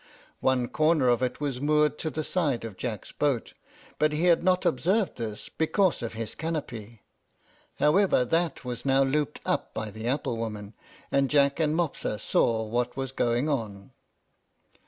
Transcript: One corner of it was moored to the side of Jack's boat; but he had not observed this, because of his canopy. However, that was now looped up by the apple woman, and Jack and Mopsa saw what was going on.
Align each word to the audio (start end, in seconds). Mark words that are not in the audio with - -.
One 0.39 0.67
corner 0.67 1.09
of 1.09 1.21
it 1.21 1.39
was 1.39 1.61
moored 1.61 1.99
to 1.99 2.09
the 2.09 2.23
side 2.23 2.65
of 2.65 2.75
Jack's 2.75 3.11
boat; 3.11 3.53
but 3.99 4.11
he 4.11 4.23
had 4.25 4.43
not 4.43 4.65
observed 4.65 5.17
this, 5.17 5.47
because 5.47 6.01
of 6.01 6.13
his 6.13 6.33
canopy. 6.33 7.03
However, 7.77 8.25
that 8.25 8.65
was 8.65 8.83
now 8.83 9.03
looped 9.03 9.41
up 9.45 9.75
by 9.75 9.91
the 9.91 10.07
apple 10.07 10.37
woman, 10.37 10.73
and 11.11 11.29
Jack 11.29 11.59
and 11.59 11.75
Mopsa 11.75 12.17
saw 12.19 12.63
what 12.63 12.97
was 12.97 13.11
going 13.11 13.47
on. 13.47 13.91